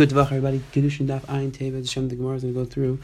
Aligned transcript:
Good 0.00 0.12
Vach, 0.12 0.28
everybody. 0.28 0.62
Kidushin 0.72 1.08
Daf 1.08 1.20
Ayin 1.26 1.50
Teva. 1.50 1.76
Hashem 1.76 2.08
the 2.08 2.16
Gemara 2.16 2.36
is 2.36 2.42
going 2.42 2.54
to 2.54 2.60
go 2.60 2.64
through 2.64 2.98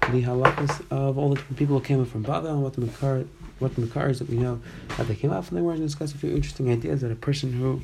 the 0.00 0.24
halachas 0.24 0.84
of 0.90 1.16
all 1.16 1.28
the 1.28 1.36
different 1.36 1.56
people 1.56 1.78
who 1.78 1.84
came 1.84 2.02
up 2.02 2.08
from 2.08 2.24
Bavel 2.24 2.48
and 2.48 2.64
what 2.64 2.72
the 2.72 2.80
Makar, 2.80 3.26
what 3.60 3.76
the 3.76 3.82
Makars 3.82 4.18
that 4.18 4.28
we 4.28 4.38
know 4.38 4.60
how 4.88 5.04
they 5.04 5.14
came 5.14 5.30
up. 5.30 5.46
And 5.46 5.56
then 5.56 5.62
we're 5.62 5.74
going 5.74 5.82
to 5.82 5.86
discuss 5.86 6.12
a 6.12 6.18
few 6.18 6.34
interesting 6.34 6.68
ideas 6.68 7.02
that 7.02 7.12
a 7.12 7.14
person 7.14 7.52
who 7.52 7.82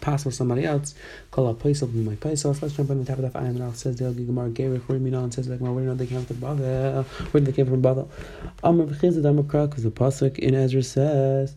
passes 0.00 0.36
somebody 0.36 0.64
else 0.64 0.94
call 1.32 1.48
a 1.48 1.54
place 1.54 1.82
of 1.82 1.92
my 1.96 2.14
place. 2.14 2.42
So 2.42 2.50
let's 2.50 2.76
jump 2.76 2.90
on 2.90 3.00
the 3.00 3.04
top 3.04 3.18
of 3.18 3.32
that. 3.32 3.42
And 3.42 3.76
says 3.76 3.96
the 3.96 4.12
Gemara 4.12 4.50
Gerich 4.50 4.82
where 4.82 5.00
me 5.00 5.12
and 5.12 5.34
says 5.34 5.48
where 5.48 5.58
do 5.58 5.94
they 5.94 6.06
came 6.06 6.24
from 6.24 6.36
Bavel? 6.36 7.04
Where 7.04 7.40
did 7.40 7.46
they 7.46 7.52
came 7.56 7.66
from 7.66 7.82
Bavel? 7.82 8.08
Amar 8.62 8.86
v'chizad 8.86 9.28
Amar 9.28 9.66
because 9.66 9.82
the 9.82 9.90
pasuk 9.90 10.38
in 10.38 10.54
Ezra 10.54 10.84
says. 10.84 11.56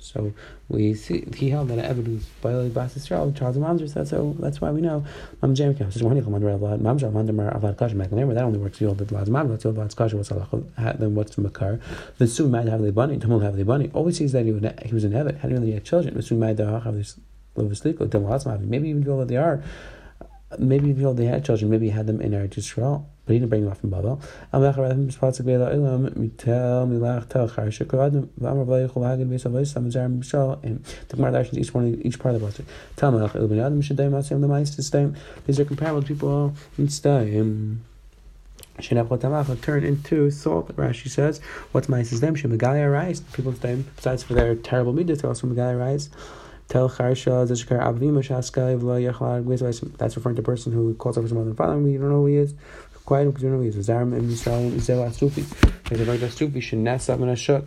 so 0.00 0.32
we 0.68 0.94
see 0.94 1.26
he 1.36 1.50
held 1.50 1.68
that 1.68 1.78
evidence 1.78 2.24
by 2.40 2.52
Bas 2.68 2.94
Yisrael 2.94 3.36
Charles 3.36 3.58
Mamzer 3.58 3.86
said 3.88 4.08
so 4.08 4.34
that's 4.38 4.62
why 4.62 4.70
we 4.70 4.80
know. 4.80 5.04
Mamzer 5.42 5.74
Mekner 7.94 8.34
that 8.34 8.44
only 8.44 8.58
works 8.58 8.78
the 8.78 8.86
old 8.86 8.96
Avad 8.98 9.28
Mam 9.28 9.48
that's 9.48 9.64
Avad 9.64 9.94
Kash 9.94 10.14
was 10.14 10.32
Allah 10.32 10.48
then 10.98 11.14
what's 11.14 11.36
Makar 11.36 11.80
the 12.16 12.26
Su 12.26 12.48
might 12.48 12.66
have 12.66 12.80
the 12.80 12.92
bunny 12.92 13.18
Tamul 13.18 13.42
have 13.42 13.56
the 13.56 13.64
bunny. 13.64 13.90
Always 13.92 14.16
sees 14.16 14.32
that 14.32 14.46
he, 14.46 14.52
would, 14.52 14.80
he 14.86 14.94
was 14.94 15.04
in 15.04 15.12
heaven 15.12 15.36
had 15.36 15.52
really 15.52 15.72
had 15.72 15.84
children 15.84 16.14
the 16.14 16.22
Su 16.22 16.34
might 16.34 16.58
have 16.58 16.94
this 16.94 17.16
maybe 17.58 18.88
even 18.88 19.02
that 19.18 19.28
they 19.28 19.36
are 19.36 19.62
maybe 20.58 20.88
even 20.88 21.02
feel 21.02 21.14
they 21.14 21.26
had 21.26 21.44
children 21.44 21.70
maybe 21.70 21.86
he 21.86 21.92
had 21.92 22.06
them 22.06 22.20
in 22.20 22.32
Eretz 22.32 22.54
Yisrael 22.54 23.04
but 23.28 23.34
he 23.34 23.40
didn't 23.40 23.50
bring 23.50 23.60
them 23.60 23.70
off 23.70 23.80
from 23.80 23.90
Babel. 23.90 24.22
And 24.52 24.64
the 24.64 24.72
Gemara 31.10 31.32
dashes 31.32 31.58
each 31.58 31.74
one 31.74 32.00
each 32.02 32.18
part 32.18 32.34
of 32.36 32.40
the 32.40 32.46
pasuk. 32.46 32.64
These 35.46 35.60
are 35.60 35.64
comparable 35.66 36.00
to 36.00 36.08
people 36.08 36.54
in 36.78 36.88
stay. 36.88 37.32
Turn 38.80 39.84
into 39.84 40.30
salt. 40.30 40.74
Rashi 40.76 41.08
says, 41.10 41.40
"What's 41.72 41.88
mice 41.90 42.12
is 42.12 42.20
them? 42.20 42.34
Shemagaya 42.34 42.90
rise. 42.90 43.20
People 43.20 43.52
stay 43.52 43.84
besides 43.96 44.22
for 44.22 44.32
their 44.32 44.54
terrible 44.54 44.94
midas, 44.94 45.22
also 45.22 45.46
Megaya 45.46 45.78
rise." 45.78 46.08
Tel 46.68 46.88
charsha 46.90 47.46
zeshkar 47.46 47.80
shaska 48.22 49.96
That's 49.98 50.16
referring 50.16 50.36
to 50.36 50.42
a 50.42 50.44
person 50.44 50.72
who 50.72 50.94
calls 50.94 51.16
up 51.16 51.22
his 51.22 51.32
mother 51.32 51.48
and 51.48 51.56
father. 51.56 51.78
We 51.78 51.96
don't 51.96 52.10
know 52.10 52.16
who 52.16 52.26
he 52.26 52.36
is 52.36 52.54
quiet 53.08 53.24
because 53.24 53.42
you 53.42 53.48
know 53.48 53.62
and 54.12 54.30
Yisrael 54.30 54.74
is 54.74 54.90
a 54.90 54.96
very 56.04 56.18
Astufi. 56.18 56.60
Shenas 56.60 57.08
Aman 57.12 57.30
Ashuk. 57.34 57.64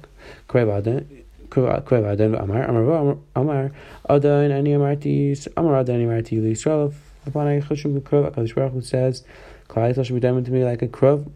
Krevaden. 0.48 1.24
Krevaden 1.50 2.40
Amar 2.40 2.64
Amar 2.70 3.18
Amar 3.36 3.72
Ani 4.08 4.72
Amarti 4.74 5.48
Amar 5.58 5.80
Ani 5.80 6.06
Yisrael. 6.06 6.94
Upon 7.26 7.48
a 7.48 7.62
Krov, 7.62 8.84
says, 8.84 9.24
"Klal 9.68 10.06
should 10.06 10.14
be 10.14 10.20
to 10.22 10.52
me 10.52 10.64
like 10.64 10.84
a 10.84 10.88
krov." 10.88 11.28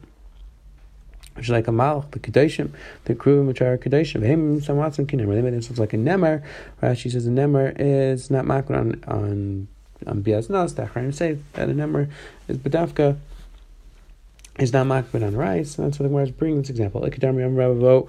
Which 1.35 1.49
like 1.49 1.67
a 1.67 1.71
malach, 1.71 2.09
the 2.11 2.19
kedeshim, 2.19 2.71
the 3.05 3.15
kruvim 3.15 3.47
which 3.47 3.61
are 3.61 3.77
kedeshim. 3.77 4.23
Him 4.23 4.61
samatzim 4.61 5.05
kinemer. 5.05 5.35
They 5.35 5.41
made 5.41 5.53
themselves 5.53 5.79
like 5.79 5.93
a 5.93 5.97
nemer. 5.97 6.43
Rashi 6.81 7.11
says 7.11 7.27
a 7.27 7.29
nemer 7.29 7.75
is 7.77 8.31
not 8.31 8.45
makron 8.45 9.07
on 9.07 9.17
on 9.19 9.67
on 10.07 10.21
bias 10.21 10.49
nas. 10.49 10.75
That 10.75 10.91
say 11.13 11.37
that 11.53 11.69
a 11.69 11.73
nemer 11.73 12.09
is 12.47 12.57
bedavka 12.57 13.17
is 14.57 14.71
not 14.71 14.87
makbid 14.87 15.25
on 15.25 15.35
rice. 15.35 15.77
and 15.77 15.85
That's 15.85 15.99
what 15.99 16.03
the 16.03 16.09
Gemara 16.09 16.23
is 16.23 16.31
bringing 16.31 16.61
this 16.61 16.69
example. 16.69 17.01
Like 17.01 17.15
Even 17.15 17.35
though 17.35 18.07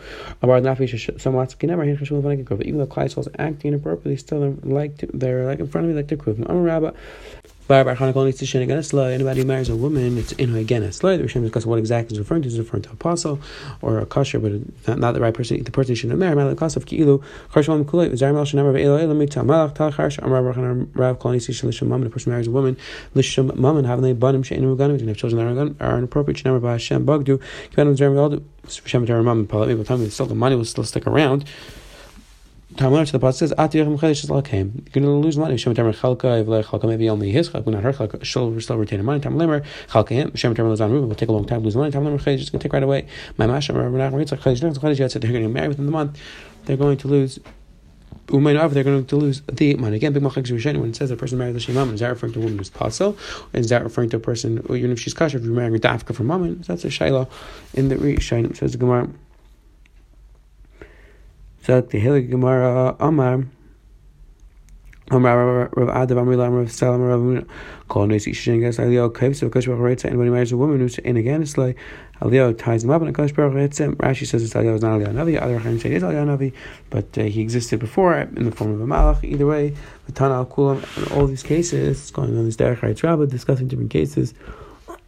Klai 2.87 3.19
is 3.19 3.29
acting 3.39 3.73
inappropriately, 3.73 4.17
still 4.17 4.41
they're 4.41 4.51
like 4.63 4.99
to, 4.99 5.07
they're 5.13 5.45
like 5.47 5.59
in 5.59 5.67
front 5.67 5.87
of 5.87 5.91
me 5.91 5.97
like 5.97 6.09
the 6.09 6.17
Kruvim. 6.17 6.49
I'm 7.69 7.75
a 7.75 7.85
rabbi. 7.85 9.13
Anybody 9.13 9.41
who 9.41 9.47
marries 9.47 9.69
a 9.69 9.75
woman, 9.75 10.19
it's 10.19 10.31
in 10.33 10.51
her 10.51 10.59
again 10.59 10.85
a 10.85 10.93
slay. 10.93 11.17
The 11.17 11.25
Rishon 11.25 11.43
discuss 11.43 11.67
what 11.67 11.81
exactly 11.81 12.15
is 12.15 12.21
referring 12.21 12.43
to. 12.43 12.49
Is 12.49 12.59
referring 12.61 12.85
to 12.85 12.93
apostle 12.93 13.41
or 13.83 13.99
a 13.99 14.07
kosher, 14.07 14.39
but 14.39 14.53
not, 14.87 15.01
not 15.01 15.15
the 15.15 15.21
right 15.21 15.35
person. 15.35 15.61
The 15.65 15.73
person 15.73 15.97
should 15.97 16.15
marry. 16.15 16.37
Malak 16.37 16.59
kasav 16.59 16.87
ki'ilu 16.87 17.25
karshalam 17.51 17.85
kulei. 17.85 18.13
Zarim 18.13 18.37
el 18.37 18.45
shenam 18.45 18.67
rav 18.67 18.77
elo 18.77 18.97
elo 18.99 19.15
mita 19.15 19.41
malach 19.41 19.75
tal 19.75 19.91
charsh. 19.91 20.19
Amar 20.23 20.45
rav 20.45 20.89
rav 20.95 21.19
kol 21.19 21.33
nisi 21.33 21.53
shel 21.53 21.69
lisham 21.69 21.89
mammon. 21.89 22.05
The 22.05 22.11
person 22.11 22.31
marries 22.31 22.47
a 22.47 22.53
woman 22.53 22.77
lisham 23.17 23.53
mammon 23.57 23.85
having 23.85 24.05
they 24.05 24.13
banim 24.13 24.45
she'enu 24.45 24.77
ganim. 24.77 25.01
And 25.01 25.11
if 25.11 25.17
children 25.17 25.43
are, 25.59 25.75
are 25.85 25.99
inappropriate, 25.99 26.45
shenam 26.45 26.63
rav 26.63 26.63
Hashem 26.63 27.05
bagdu. 27.05 27.41
Kivan 27.73 27.97
zarim 27.97 28.17
el 28.17 28.43
Hashem 28.65 29.07
tarim 29.07 29.25
mammon. 29.25 29.47
By 29.47 29.75
the 29.75 29.83
time 29.83 30.09
still 30.11 30.27
the 30.27 30.37
money 30.37 30.55
will 30.55 30.65
still 30.65 30.85
stick 30.85 31.05
around. 31.05 31.45
Talmud 32.77 33.07
to 33.07 33.13
the 33.13 33.19
pasuk 33.19 33.35
says, 33.35 33.55
"Atiyach 33.57 33.87
mechedesh 33.87 34.27
lakem." 34.27 34.75
You're 34.75 34.93
going 34.93 35.05
to 35.05 35.11
lose 35.11 35.39
money. 35.39 35.57
Shem 35.57 35.75
tamer 35.75 35.95
chalka 35.95 36.45
evle 36.45 36.63
chalka 36.63 36.87
maybe 36.87 37.09
only 37.09 37.31
his 37.31 37.49
chalka, 37.49 37.67
not 37.69 37.83
her 37.83 37.93
chalka. 37.93 38.23
She'll 38.23 38.61
still 38.61 38.77
retain 38.77 39.03
money. 39.03 39.21
Tam 39.21 39.37
lemer 39.37 39.65
chalka 39.89 40.11
him. 40.11 40.35
Shem 40.35 40.55
tamer 40.55 40.69
lozan 40.69 40.91
ruben 40.91 41.09
will 41.09 41.17
take 41.17 41.31
a 41.31 41.33
long 41.33 41.47
time 41.47 41.61
to 41.61 41.65
lose 41.65 41.77
money. 41.77 41.91
Tam 41.91 42.05
lemer 42.05 42.19
chedesh 42.19 42.41
is 42.41 42.51
going 42.51 42.61
to 42.61 42.65
take 42.65 42.75
right 42.75 42.83
away. 42.83 43.07
My 43.39 43.47
masha 43.47 43.73
Rabbi 43.73 43.97
Nachman 43.97 44.23
Yitzchak 44.23 44.41
chedesh 44.41 44.63
next 44.63 44.79
chedesh 44.79 44.99
yet 44.99 45.11
said 45.11 45.23
they're 45.23 45.33
getting 45.33 45.53
married 45.53 45.69
within 45.69 45.87
the 45.87 45.93
month. 45.93 46.19
They're 46.67 46.77
going 46.77 46.99
to 46.99 47.09
lose. 47.09 47.39
Umaynav, 48.27 48.73
they're 48.73 48.83
going 48.83 49.07
to 49.07 49.17
lose 49.17 49.41
the 49.51 49.75
money. 49.77 49.97
Again, 49.97 50.13
big 50.13 50.23
when 50.23 50.91
it 50.91 50.97
says 50.97 51.11
a 51.13 51.17
person 51.17 51.39
married 51.39 51.55
l'shem 51.55 51.77
mammon, 51.77 51.95
is 51.95 52.01
that 52.01 52.09
referring 52.09 52.33
to 52.33 52.41
a 52.41 52.43
woman 52.43 52.59
who's 52.59 52.71
pasul, 52.71 53.17
is 53.53 53.69
that 53.69 53.85
referring 53.85 54.11
to 54.11 54.17
a 54.17 54.21
person 54.21 54.67
even 54.69 54.91
if 54.91 54.99
she's 54.99 55.15
kosher, 55.15 55.39
if 55.39 55.45
you're 55.45 55.53
marrying 55.55 55.77
a 55.77 55.79
dafka 55.79 56.13
for 56.13 56.25
mammon? 56.25 56.63
That's 56.67 56.85
a 56.85 56.89
shayla 56.89 57.29
in 57.75 57.89
the 57.89 57.95
rishani. 57.95 58.57
Says 58.57 58.73
the 58.73 58.79
gemara. 58.79 59.09
Zak 61.67 61.89
the 61.89 62.01
Hilig 62.01 62.31
Gemara 62.31 62.95
Amar. 63.01 63.45
Amar 65.11 65.69
Rav 65.75 66.09
Adav 66.09 66.23
Amar 66.23 66.51
Rav 66.51 66.71
Salam 66.71 67.01
Rav. 67.01 67.45
Kol 67.89 68.07
Nesi 68.07 68.33
Shin 68.33 68.61
Gas 68.61 68.77
Aliyah 68.77 69.35
So 69.35 69.51
Kash 69.51 69.67
Baruch 69.67 69.99
Reitza. 69.99 70.05
Anybody 70.05 70.31
marries 70.31 70.53
a 70.53 70.57
woman 70.57 70.79
who's 70.79 70.99
in 70.99 71.17
again, 71.17 71.43
it's 71.43 71.59
like 71.59 71.77
Aliyah 72.21 72.57
ties 72.57 72.83
them 72.83 72.93
up 72.93 73.03
and 73.03 73.13
Kash 73.13 73.33
Baruch 73.33 73.55
Reitza. 73.55 73.97
Rashi 73.97 74.29
says 74.29 74.45
it's 74.45 74.55
Aliyah 74.55 74.77
is 74.77 74.83
not 74.83 75.01
Aliyah 75.01 75.09
Navi. 75.09 75.43
Other 75.43 75.59
Chaim 75.59 75.81
say 75.81 75.91
it 75.91 75.97
is 75.97 76.03
Aliyah 76.05 76.39
Navi, 76.39 76.53
but 76.91 77.19
uh, 77.19 77.25
he 77.25 77.41
existed 77.41 77.81
before 77.81 78.17
in 78.17 78.45
the 78.45 78.53
form 78.53 78.71
of 78.71 78.81
a 78.81 78.85
Malach. 78.85 79.25
Either 79.25 79.47
way, 79.47 79.75
the 80.07 80.13
Tana 80.13 80.35
Al 80.35 80.47
Kulam 80.47 80.85
in 80.99 81.19
all 81.19 81.27
these 81.27 81.43
cases, 81.43 82.01
it's 82.01 82.11
going 82.13 82.39
on 82.39 82.45
this 82.45 82.55
Derech 82.55 82.79
Haretz 82.79 83.03
Rabbah 83.03 83.27
discussing 83.27 83.67
different 83.67 83.91
cases. 83.91 84.35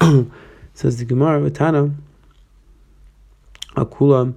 says 0.74 0.96
the 0.96 1.04
Gemara 1.04 1.48
Vatana 1.48 1.94
Al 3.76 3.86
Kulam. 3.86 4.34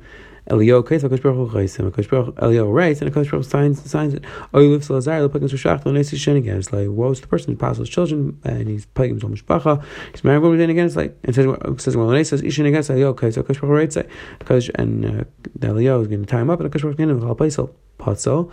Elio 0.51 0.84
Kaisa 0.84 1.09
Kosh 1.09 1.22
Baruch 1.22 1.51
Chaisim. 1.51 1.94
Kosh 1.94 2.07
Baruch 2.07 2.35
Elio 2.41 2.69
writes 2.69 3.01
and 3.01 3.13
Kosh 3.13 3.31
Baruch 3.31 3.45
signs 3.45 3.89
signs 3.89 4.13
it. 4.13 4.23
Oh, 4.53 4.59
you 4.59 4.72
live 4.72 4.84
Salazar. 4.84 5.22
The 5.22 5.29
Pagans 5.29 5.53
Nesi 5.53 6.17
Shen 6.17 6.35
again. 6.35 6.57
It's 6.57 6.73
like 6.73 6.89
woe 6.89 7.13
to 7.13 7.22
the 7.22 7.28
person 7.28 7.53
who 7.53 7.57
passes 7.57 7.88
children 7.88 8.38
and 8.44 8.67
he's 8.67 8.85
plaguing 8.85 9.16
his 9.16 9.23
own 9.23 9.35
mishpacha. 9.35 9.84
He's 10.12 10.23
married 10.23 10.41
woman 10.41 10.69
again. 10.69 10.85
It's 10.85 10.97
like 10.97 11.17
and 11.23 11.34
says 11.34 11.45
says 11.78 11.95
well 11.95 12.07
Nesi 12.07 12.25
says 12.25 12.41
Ishin 12.41 12.67
again. 12.67 12.84
Elio 12.89 13.13
Kaisa 13.13 13.45
Kosh 13.45 13.59
Baruch 13.59 13.75
writes 13.75 13.95
it. 13.95 14.09
Kosh 14.39 14.69
and 14.75 15.22
uh, 15.22 15.23
Elio 15.66 16.01
is 16.01 16.07
going 16.07 16.22
to 16.22 16.28
tie 16.28 16.41
him 16.41 16.50
up 16.50 16.59
and 16.59 16.72
Kosh 16.72 16.81
Baruch 16.81 16.97
going 16.97 17.09
to 17.09 17.19
Chal 17.19 17.35
Paisel 17.35 17.72
Patzel. 17.97 18.51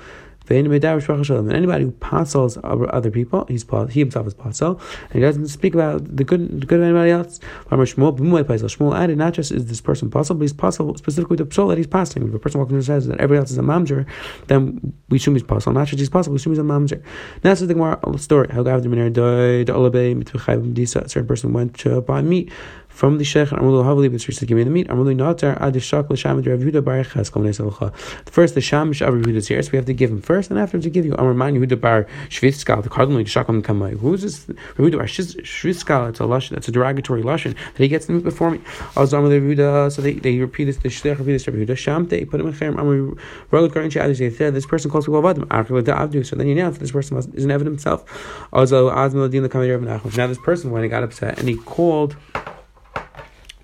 And 0.50 1.52
anybody 1.52 1.84
who 1.84 1.90
parcels 1.92 2.58
other 2.62 3.10
people, 3.10 3.44
he's 3.46 3.64
he 3.90 4.00
himself 4.00 4.26
is 4.26 4.34
parcel, 4.34 4.80
and 5.04 5.12
he 5.12 5.20
doesn't 5.20 5.48
speak 5.48 5.74
about 5.74 6.16
the 6.16 6.24
good 6.24 6.60
the 6.60 6.66
good 6.66 6.80
of 6.80 6.84
anybody 6.84 7.10
else. 7.10 7.40
Shmuel 7.70 8.98
added 8.98 9.18
not 9.18 9.34
just 9.34 9.52
is 9.52 9.66
this 9.66 9.80
person 9.80 10.10
parcel, 10.10 10.36
but 10.36 10.42
he's 10.42 10.52
parcel 10.52 10.96
specifically 10.96 11.36
the 11.36 11.48
soul 11.52 11.68
that 11.68 11.78
he's 11.78 11.86
passing. 11.86 12.26
If 12.26 12.34
a 12.34 12.38
person 12.38 12.60
walks 12.60 12.70
in 12.70 12.76
and 12.76 12.84
says 12.84 13.06
that 13.06 13.18
everybody 13.20 13.40
else 13.40 13.50
is 13.50 13.58
a 13.58 13.62
mamzer, 13.62 14.06
then 14.46 14.92
we 15.08 15.16
assume 15.16 15.34
he's 15.34 15.42
parcel. 15.42 15.72
Not 15.72 15.88
just 15.88 15.98
he's 15.98 16.08
parcel, 16.10 16.32
we 16.32 16.36
assume 16.36 16.52
he's 16.52 16.58
a 16.58 16.62
mamzer. 16.62 17.02
Now 17.44 17.50
this 17.50 17.60
is 17.62 17.68
the 17.68 17.74
Gemara 17.74 17.98
story. 18.18 18.48
How 18.50 18.62
died, 18.62 19.68
a 19.70 21.08
certain 21.08 21.26
person 21.26 21.52
went 21.52 21.78
to 21.78 22.00
buy 22.00 22.22
meat 22.22 22.50
from 22.98 23.16
the 23.18 23.24
Sheikh 23.24 23.50
Amrulu 23.50 23.84
Havli 23.84 24.10
B'Tzri 24.10 24.44
give 24.44 24.56
me 24.56 24.64
the 24.64 24.70
meat. 24.70 24.88
Amrulu 24.88 25.14
Natar 25.14 25.56
Adishak 25.60 26.10
L'Sham 26.10 26.44
Rav 26.44 26.84
Bar 26.84 27.04
Ches 27.04 27.30
Kol 27.30 27.44
Nesalcha. 27.44 27.94
First, 28.28 28.56
the 28.56 28.60
Shamish 28.60 29.06
of 29.06 29.14
Rav 29.14 29.46
here, 29.46 29.62
so 29.62 29.70
we 29.70 29.76
have 29.76 29.86
to 29.86 29.94
give 29.94 30.10
him 30.10 30.20
first, 30.20 30.50
and 30.50 30.58
afterwards 30.58 30.84
we 30.84 30.90
give 30.90 31.06
you 31.06 31.14
Amr 31.14 31.32
Man 31.32 31.54
Yehuda 31.54 31.80
Bar 31.80 32.08
Shvitzkal, 32.28 32.82
the 32.82 32.88
cardinal 32.88 33.22
Shakom 33.22 33.62
Kamai. 33.62 33.96
Who 34.00 34.14
is 34.14 34.22
this? 34.22 34.48
Rav 34.48 34.88
Yehuda 34.88 34.96
Bar 34.96 35.06
Shvitzkal. 35.06 36.08
It's 36.08 36.18
a 36.18 36.24
lashon. 36.24 36.50
That's 36.50 36.66
a 36.66 36.72
derogatory 36.72 37.22
lashon 37.22 37.54
that 37.54 37.78
he 37.78 37.86
gets 37.86 38.06
the 38.06 38.14
meat 38.14 38.24
before 38.24 38.50
me. 38.50 38.58
Azam 38.96 39.22
Rav 39.22 39.30
Yehuda. 39.30 39.92
So 39.92 40.02
they 40.02 40.14
they 40.14 40.36
repeat 40.38 40.64
this. 40.64 40.78
The 40.78 40.88
Shliach 40.88 41.18
Rav 41.18 41.28
Yehuda 41.28 41.46
Rav 41.46 41.54
Yehuda 41.54 41.78
Sham. 41.78 42.08
They 42.08 42.24
put 42.24 42.40
him 42.40 42.48
in 42.48 42.52
Cherem. 42.52 42.78
Amr 42.80 43.68
Karin. 43.68 43.90
They 43.90 44.30
said 44.30 44.54
this 44.54 44.66
person 44.66 44.90
calls 44.90 45.06
people 45.06 45.22
Avadim. 45.22 45.44
Akal 45.44 45.84
Avdu. 45.84 46.26
So 46.26 46.34
then 46.34 46.48
you 46.48 46.54
announce 46.54 46.78
that 46.78 46.80
this 46.80 46.90
person 46.90 47.16
is 47.16 47.44
an 47.44 47.52
evidence 47.52 47.84
himself. 47.84 48.48
Also 48.52 48.90
Azmal 48.90 49.26
Adin 49.26 49.44
the 49.44 49.48
Kamei 49.48 49.70
Rav 49.70 50.02
Nachman. 50.02 50.16
Now 50.16 50.26
this 50.26 50.38
person 50.38 50.72
when 50.72 50.82
he 50.82 50.88
got 50.88 51.04
upset 51.04 51.38
and 51.38 51.48
he 51.48 51.54
called. 51.54 52.16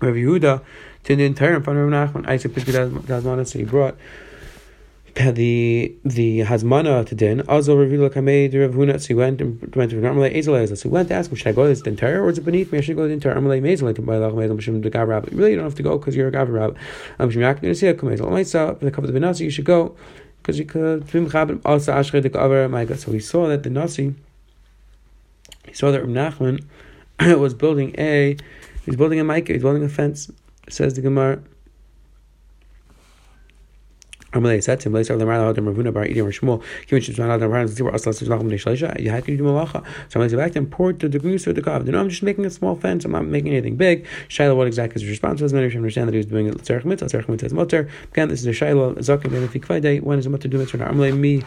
Rav 0.01 0.15
Yehuda 0.15 0.61
to 1.05 1.15
the 1.15 1.23
entire 1.23 1.55
in 1.55 1.63
front 1.63 1.79
of 1.79 1.89
Rav 1.89 2.11
Nachman. 2.11 2.27
Isaac 2.27 2.53
Piskei 2.53 2.89
Dazman, 3.01 3.47
so 3.47 3.59
he 3.59 3.65
brought 3.65 3.95
the 5.15 5.95
the 6.03 6.39
Hazmana 6.41 7.05
to 7.07 7.15
din 7.15 7.41
also 7.47 7.75
revealed 7.75 8.13
Kamed 8.13 8.53
Rav 8.53 8.71
Huna. 8.71 8.99
So 8.99 9.07
he 9.07 9.13
went 9.13 9.39
and 9.39 9.73
went 9.75 9.91
to 9.91 9.97
Amalei 9.97 10.35
Ezel 10.35 10.77
So 10.77 10.89
he 10.89 10.93
went 10.93 11.07
to 11.07 11.13
ask 11.13 11.31
him, 11.31 11.37
should 11.37 11.47
I 11.47 11.51
go 11.53 11.63
to 11.63 11.69
this 11.69 11.81
entire 11.81 12.21
or 12.21 12.29
is 12.29 12.37
it 12.37 12.43
beneath 12.43 12.71
me? 12.71 12.79
I 12.79 12.81
should 12.81 12.97
go 12.97 13.03
to 13.03 13.07
the 13.07 13.13
entire 13.13 13.35
Amalei 13.35 13.61
Mezel 13.61 13.95
to 13.95 14.01
buy 14.01 14.15
Lach 14.15 14.33
Mishum 14.33 14.83
the 14.83 14.89
Gav 14.89 15.07
Rabbi. 15.07 15.29
Really, 15.31 15.51
you 15.51 15.55
don't 15.55 15.65
have 15.65 15.75
to 15.75 15.83
go 15.83 15.97
because 15.97 16.15
you're 16.15 16.27
a 16.27 16.31
Gav 16.31 16.49
Rabbi. 16.49 16.77
I'm 17.17 17.29
um, 17.29 17.31
Mishum 17.31 17.41
Yakin 17.41 17.69
to 17.69 17.75
see 17.75 17.87
a 17.87 17.93
Kumezel. 17.93 18.27
Maisa 18.27 18.77
for 18.77 18.83
the 18.83 18.91
cup 18.91 19.05
of 19.05 19.13
the 19.13 19.17
Benasi, 19.17 19.41
you 19.41 19.49
should 19.49 19.65
go 19.65 19.95
because 20.45 20.59
you 20.59 20.65
could 20.65 21.03
also 21.65 21.93
Ashrei 21.93 22.21
the 22.21 22.29
Gavar 22.29 22.69
Maiga. 22.69 22.97
So 22.97 23.11
he 23.11 23.19
saw 23.19 23.47
that 23.47 23.63
the 23.63 23.69
Nasi, 23.69 24.13
he 25.65 25.73
saw 25.73 25.91
that 25.91 26.05
Rav 26.05 26.09
Nachman 26.09 26.65
was 27.39 27.53
building 27.53 27.95
a, 27.97 28.37
he's 28.85 28.95
building 28.95 29.19
a 29.19 29.23
mic, 29.23 29.47
he's 29.47 29.61
building 29.61 29.83
a 29.83 29.89
fence. 29.89 30.31
Says 30.69 30.93
the 30.95 31.01
Gemara. 31.01 31.41
To 34.33 34.39
him, 34.39 34.43
"Let's 34.43 34.65
have 34.65 34.79
the 34.81 34.89
Marla 34.89 35.51
Adam 35.51 35.73
Ravuna 35.73 35.93
Bar 35.93 36.07
Edim 36.07 36.27
Shmuel. 36.27 36.61
Given 36.87 37.01
she's 37.01 37.17
not 37.17 37.29
Adam 37.29 37.49
Ravuna 37.49 37.69
Zibur 37.69 37.93
Aslas 37.93 38.21
Shlachim 38.21 38.49
Neshleisha. 38.51 38.99
You 38.99 39.09
had 39.09 39.23
to 39.23 39.37
do 39.37 39.43
malacha. 39.43 39.81
So 40.09 40.19
Amalei 40.19 40.29
said 40.29 40.39
back 40.39 40.51
to 40.51 40.59
him, 40.59 40.65
pour 40.65 40.91
the 40.91 41.07
degrus 41.07 41.47
or 41.47 41.53
the 41.53 41.61
kav. 41.61 41.85
No, 41.85 42.01
I'm 42.01 42.09
just 42.09 42.21
making 42.21 42.45
a 42.45 42.49
small 42.49 42.75
fence. 42.75 43.05
I'm 43.05 43.13
not 43.13 43.25
making 43.25 43.53
anything 43.53 43.77
big. 43.77 44.05
Shaila, 44.27 44.57
what 44.57 44.67
exactly 44.67 44.95
is 44.95 45.03
his 45.03 45.09
response? 45.09 45.39
Was 45.39 45.53
many 45.53 45.67
of 45.67 45.73
you 45.73 45.79
understand 45.79 46.09
that 46.09 46.13
he 46.13 46.17
was 46.17 46.25
doing 46.25 46.47
it. 46.47 46.55
Tzarech 46.55 46.83
mitzvah. 46.83 47.07
Tzarech 47.07 47.29
mitzvah 47.29 47.45
is 47.45 47.53
mutter. 47.53 47.87
Again, 48.11 48.27
this 48.27 48.41
is 48.41 48.47
a 48.47 48.51
Shaila. 48.51 48.97
Zakim 48.97 49.31
ben 49.31 49.47
Fikvayday. 49.47 50.01
When 50.01 50.19
is 50.19 50.25
a 50.25 50.29
mutter 50.29 50.49
do 50.49 50.57
mitzvah? 50.57 50.91
Me. 50.91 51.41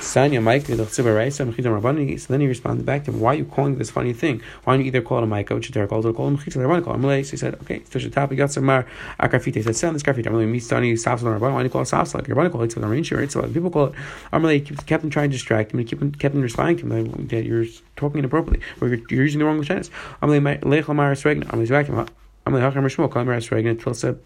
Sanya 0.00 0.42
Mike 0.42 0.66
So 0.66 2.26
then 2.28 2.40
he 2.40 2.46
responded 2.46 2.86
back 2.86 3.04
to 3.04 3.10
him, 3.10 3.20
Why 3.20 3.32
are 3.32 3.36
you 3.36 3.44
calling 3.44 3.76
this 3.76 3.90
funny 3.90 4.12
thing? 4.12 4.40
Why 4.64 4.74
don't 4.74 4.80
you 4.80 4.86
either 4.88 5.02
call 5.02 5.18
it 5.18 5.24
a 5.24 5.26
Micah, 5.26 5.54
which 5.54 5.70
is 5.70 5.88
called 5.88 6.06
or 6.06 6.12
call 6.12 6.28
him 6.28 6.38
Chitza 6.38 6.56
Rabban? 6.56 7.24
So 7.24 7.30
he 7.30 7.36
said, 7.36 7.54
Okay, 7.62 7.82
so 7.90 7.98
the 7.98 8.10
topic 8.10 8.38
got 8.38 8.52
some 8.52 8.68
uh, 8.68 8.82
Akarfite. 9.20 9.54
He 9.54 9.62
said, 9.62 9.76
Send 9.76 9.94
this 9.94 10.02
Karfite. 10.02 10.26
Amalei 10.26 10.48
me 10.48 10.58
Sani 10.58 10.96
Safs 10.96 11.22
Rabban. 11.22 11.52
Why 11.52 11.58
do 11.58 11.64
you 11.64 11.70
call 11.70 11.82
it 11.82 11.86
Safs? 11.86 12.14
Like 12.14 12.24
Rabban 12.24 12.52
call 12.52 12.62
it 12.62 12.70
Tzad 12.70 12.88
Rain 12.88 13.04
right? 13.18 13.30
So 13.30 13.42
people 13.42 13.70
call 13.70 13.86
it 13.86 13.94
Amalei 14.32 14.86
kept 14.86 15.04
him 15.04 15.10
trying 15.10 15.30
to 15.30 15.36
distract 15.36 15.72
him 15.72 15.80
and 15.80 15.88
kept, 15.88 16.18
kept 16.18 16.34
him 16.34 16.42
responding 16.42 16.76
to 16.78 16.86
him 16.86 17.26
that 17.28 17.44
you're 17.44 17.66
talking 17.96 18.18
inappropriately 18.18 18.64
or 18.80 18.88
you're, 18.88 18.98
you're 19.10 19.24
using 19.24 19.38
the 19.38 19.44
wrong 19.44 19.62
tense. 19.64 19.90
Amalei 20.22 20.64
Lech 20.64 20.88
Lamar 20.88 21.12
Sregna. 21.12 21.44
Amalei 21.44 21.68
Zvakim. 21.68 22.08
Amalei 22.46 22.72
Hachar 22.72 22.82
Mishmul. 22.82 23.10
Call 23.10 23.22
him 23.22 23.28
Sregna. 23.28 23.76
Tilsa. 23.76 24.18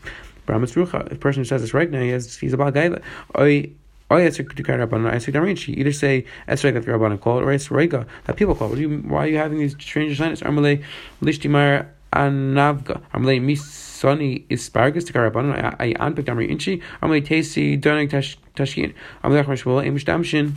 Brahmas 0.46 0.72
Rucha. 0.72 1.12
A 1.12 1.14
person 1.14 1.40
who 1.40 1.44
says 1.44 1.60
this 1.60 1.74
right 1.74 1.90
now, 1.90 2.00
he 2.00 2.08
has, 2.08 2.36
he's 2.36 2.52
a 2.52 2.56
bad 2.56 2.74
guy. 2.74 3.70
Oh, 4.10 4.16
yeah, 4.16 4.24
it's 4.24 4.40
a 4.40 4.44
Rabbanan. 4.44 5.12
I 5.12 5.18
say 5.18 5.30
Darin. 5.30 5.56
You 5.68 5.74
either 5.76 5.92
say 5.92 6.24
Esrega 6.48 6.84
the 6.84 6.90
Rabbanan 6.90 7.20
call 7.20 7.38
it, 7.38 7.42
or 7.42 7.46
Esrega 7.46 8.06
that 8.24 8.36
people 8.36 8.56
call 8.56 8.72
it. 8.72 8.80
You, 8.80 8.98
why 8.98 9.24
are 9.24 9.28
you 9.28 9.36
having 9.36 9.58
these 9.58 9.76
strange 9.78 10.18
signs? 10.18 10.40
Armalei 10.40 10.82
Lishtimar 11.22 11.86
Anavga. 12.12 13.00
Armalei 13.14 13.40
Misani 13.40 14.44
Ispargus 14.48 15.06
to 15.06 15.12
Rabbanan. 15.12 15.76
I 15.78 15.94
unpicked 16.00 16.28
Amri 16.28 16.50
Inchi. 16.50 16.82
Armalei 17.00 17.24
Tasi 17.24 17.80
Donig 17.80 18.10
Tashkin. 18.10 18.94
Armalei 19.22 19.44
Chmashwala 19.44 19.86
Imish 19.86 20.04
Damshin. 20.04 20.54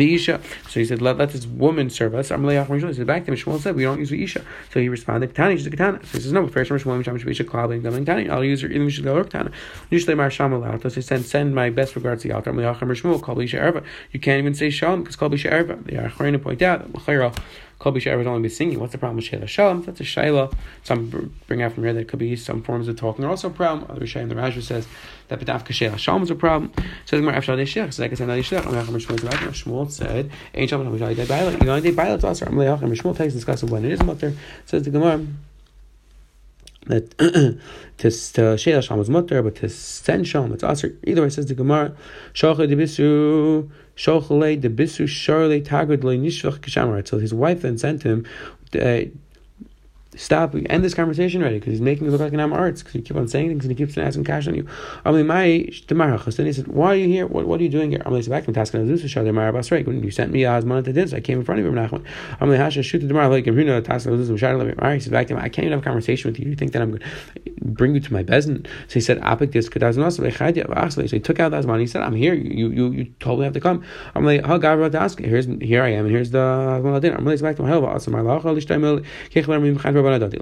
Isha. 0.00 0.40
So 0.68 0.80
he 0.80 0.84
said, 0.84 1.00
let, 1.00 1.18
let 1.18 1.30
this 1.30 1.46
woman 1.46 1.90
serve 1.90 2.14
us. 2.14 2.28
He 2.28 2.94
said, 2.94 3.06
back 3.06 3.24
to 3.24 3.32
him, 3.32 3.36
Shmuel 3.36 3.60
said, 3.60 3.76
we 3.76 3.82
don't 3.82 3.98
use 3.98 4.12
Isha. 4.12 4.44
So 4.72 4.80
he 4.80 4.88
responded, 4.88 5.34
Katani, 5.34 5.56
she's 5.56 5.66
a 5.66 5.70
Katana. 5.70 6.00
So 6.04 6.18
he 6.18 6.20
says, 6.20 6.32
no, 6.32 6.46
first 6.48 6.70
Shmuel, 6.70 7.02
Misham 7.02 7.18
Shabisha, 7.18 7.44
Klab, 7.44 7.72
and 7.72 8.06
Katani. 8.06 8.30
I'll 8.30 8.44
use 8.44 8.62
her, 8.62 8.68
even 8.68 8.86
Misham 8.86 9.04
Galor 9.04 9.24
Katana. 9.24 9.50
Usually, 9.90 10.14
Mar 10.14 10.30
Sham 10.30 10.52
Alauta. 10.52 10.90
So 10.90 11.16
he 11.16 11.22
send 11.22 11.54
my 11.54 11.70
best 11.70 11.94
regards 11.96 12.22
to 12.22 12.28
Yalta. 12.28 12.50
Amalei 12.50 12.74
Acham 12.74 12.88
Shmuel, 12.88 13.22
Kal 13.24 13.40
Isha 13.40 13.58
Erva. 13.58 13.84
You 14.12 14.20
can't 14.20 14.38
even 14.38 14.54
say 14.54 14.70
Shalom 14.70 15.02
because 15.02 15.16
Kal 15.16 15.32
Isha 15.32 15.50
Erva. 15.50 15.84
The 15.84 15.92
Achreina 15.92 16.42
point 16.42 16.62
out 16.62 16.92
that 16.92 17.02
Kol 17.84 17.92
B'She'er 17.92 18.16
would 18.16 18.26
only 18.26 18.40
be 18.40 18.48
singing. 18.48 18.80
What's 18.80 18.92
the 18.92 18.98
problem 18.98 19.16
with 19.16 19.26
Sheila 19.26 19.46
Shalom? 19.46 19.82
That's 19.82 20.00
a 20.00 20.04
Shaila. 20.04 20.50
Some 20.84 21.34
bring 21.46 21.60
out 21.60 21.74
from 21.74 21.84
here 21.84 21.92
that 21.92 22.00
it 22.00 22.08
could 22.08 22.18
be 22.18 22.34
some 22.34 22.62
forms 22.62 22.88
of 22.88 22.96
talking 22.96 23.26
are 23.26 23.28
also 23.28 23.48
a 23.48 23.50
problem. 23.50 23.84
Other 23.90 24.06
Shaila, 24.06 24.30
the 24.30 24.36
Rajah 24.36 24.62
says 24.62 24.88
that 25.28 25.38
B'davka 25.38 25.72
Sheila 25.72 25.98
Shalom 25.98 26.22
is 26.22 26.30
a 26.30 26.34
problem. 26.34 26.72
So 26.76 26.82
Says 27.04 27.20
Gemara 27.20 27.36
Afshal 27.36 27.58
Deshech. 27.58 27.92
So 27.92 28.02
like 28.02 28.12
I 28.12 28.14
said, 28.14 28.28
Nadi 28.28 28.40
Shlech. 28.40 28.62
Shmuel 28.64 29.90
said, 29.90 30.30
"Ain't 30.54 30.70
Shalom 30.70 30.98
Nadi 30.98 31.14
Day 31.14 31.26
Bailat." 31.26 31.60
You 31.60 31.66
know, 31.66 31.78
Day 31.78 31.92
Bailat 31.92 32.20
to. 32.20 32.26
Shmuel 32.46 33.16
takes 33.18 33.20
and 33.20 33.32
discusses 33.34 33.70
when 33.70 33.84
it 33.84 33.92
is 33.92 34.02
mutter. 34.02 34.32
Says 34.64 34.84
the 34.84 34.90
Gemara 34.90 35.26
that 36.86 37.16
to 37.98 38.10
to 38.10 38.58
sheila 38.58 38.82
sham 38.82 39.00
is 39.00 39.10
mutter, 39.10 39.42
but 39.42 39.56
to 39.56 39.68
send 39.68 40.26
sham 40.26 40.52
it's 40.52 40.64
aser. 40.64 40.96
Either 41.04 41.22
way, 41.22 41.30
says 41.30 41.46
the 41.46 41.54
Gemara, 41.54 41.94
shocha 42.32 42.66
debisu 42.66 43.70
So 43.96 44.20
his 47.18 47.34
wife 47.34 47.62
then 47.62 47.78
sent 47.78 48.02
him. 48.02 48.26
Uh, 48.78 49.02
stop, 50.16 50.54
end 50.54 50.84
this 50.84 50.94
conversation 50.94 51.42
already 51.42 51.58
because 51.58 51.72
he's 51.72 51.80
making 51.80 52.06
it 52.06 52.10
look 52.10 52.20
like 52.20 52.32
an 52.32 52.40
am 52.40 52.52
arts 52.52 52.82
because 52.82 52.94
you 52.94 53.02
keep 53.02 53.16
on 53.16 53.28
saying 53.28 53.48
things 53.48 53.64
and 53.64 53.72
he 53.72 53.76
keeps 53.76 53.96
on 53.98 54.04
asking 54.04 54.24
cash 54.24 54.46
on 54.46 54.54
you. 54.54 54.66
my 55.04 55.72
Then 56.36 56.46
he 56.46 56.52
said, 56.52 56.68
Why 56.68 56.92
are 56.92 56.94
you 56.94 57.08
here? 57.08 57.26
What, 57.26 57.46
what 57.46 57.60
are 57.60 57.62
you 57.62 57.68
doing 57.68 57.90
here? 57.90 58.02
I'm 58.04 58.12
like, 58.12 58.28
back 58.28 58.44
from 58.44 58.54
tasking 58.54 58.86
Azus 58.86 59.08
Shad 59.08 59.26
Mar 59.32 59.52
Basrek. 59.52 59.86
When 59.86 60.02
you 60.02 60.10
sent 60.10 60.32
me 60.32 60.44
as 60.44 60.64
Mana 60.64 60.82
to 60.82 60.92
this, 60.92 61.12
I 61.12 61.20
came 61.20 61.38
in 61.38 61.44
front 61.44 61.60
of 61.60 61.66
him. 61.66 61.74
Nachman. 61.74 62.04
I'm 62.40 62.50
like, 62.50 62.58
Hasha, 62.58 62.82
the 62.98 63.06
Demar 63.06 63.28
like 63.28 63.46
Runa 63.46 63.82
tasking 63.82 64.12
Azus 64.12 64.38
Shad 64.38 64.56
Mar. 64.56 64.94
He 64.94 65.00
said 65.00 65.12
back 65.12 65.26
to 65.28 65.34
him, 65.34 65.40
I 65.40 65.48
can't 65.48 65.66
even 65.66 65.72
have 65.72 65.80
a 65.80 65.84
conversation 65.84 66.30
with 66.30 66.38
you. 66.38 66.50
You 66.50 66.56
think 66.56 66.72
that 66.72 66.82
I'm 66.82 66.98
to 66.98 67.06
bring 67.64 67.94
you 67.94 68.00
to 68.00 68.12
my 68.12 68.22
bezin? 68.22 68.66
So 68.88 68.94
he 68.94 69.00
said, 69.00 69.20
Apik 69.20 69.52
this 69.52 69.66
So 69.66 71.02
he 71.16 71.20
took 71.20 71.40
out 71.40 71.50
the 71.50 71.58
Asman. 71.58 71.80
He 71.80 71.86
said, 71.86 72.02
I'm 72.02 72.14
here. 72.14 72.34
You 72.34 72.70
you 72.70 72.92
you 72.92 73.04
totally 73.20 73.44
have 73.44 73.54
to 73.54 73.60
come. 73.60 73.84
I'm 74.14 74.24
like, 74.24 74.44
How 74.44 74.58
God 74.58 74.92
to 74.92 75.00
ask? 75.00 75.18
Here's 75.18 75.46
here 75.60 75.82
I 75.82 75.90
am, 75.90 76.06
and 76.06 76.14
here's 76.14 76.30
the 76.30 76.38
I'm 76.38 76.84
like, 76.92 77.02
to 77.56 77.62